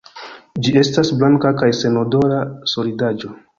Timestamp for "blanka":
1.19-1.53